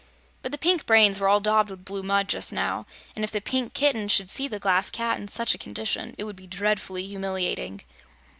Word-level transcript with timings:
But 0.41 0.51
the 0.51 0.57
pink 0.57 0.87
brains 0.87 1.19
were 1.19 1.29
all 1.29 1.39
daubed 1.39 1.69
with 1.69 1.85
blue 1.85 2.01
mud, 2.01 2.27
just 2.27 2.51
now, 2.51 2.87
and 3.15 3.23
if 3.23 3.29
the 3.29 3.39
Pink 3.39 3.75
Kitten 3.75 4.07
should 4.07 4.31
see 4.31 4.47
the 4.47 4.57
Glass 4.57 4.89
Cat 4.89 5.19
in 5.19 5.27
such 5.27 5.53
a 5.53 5.59
condition, 5.59 6.15
it 6.17 6.23
would 6.23 6.35
be 6.35 6.47
dreadfully 6.47 7.05
humiliating. 7.05 7.81